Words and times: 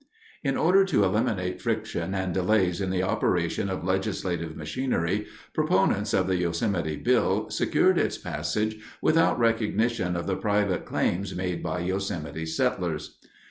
In 0.43 0.57
order 0.57 0.83
to 0.83 1.03
eliminate 1.03 1.61
friction 1.61 2.15
and 2.15 2.33
delays 2.33 2.81
in 2.81 2.89
the 2.89 3.03
operation 3.03 3.69
of 3.69 3.83
legislative 3.83 4.57
machinery, 4.57 5.27
proponents 5.53 6.11
of 6.11 6.25
the 6.25 6.37
Yosemite 6.37 6.95
bill 6.95 7.51
secured 7.51 7.99
its 7.99 8.17
passage 8.17 8.77
without 8.99 9.37
recognition 9.37 10.15
of 10.15 10.25
the 10.25 10.35
private 10.35 10.85
claims 10.85 11.35
made 11.35 11.61
by 11.61 11.81
Yosemite 11.81 12.47
settlers. 12.47 13.19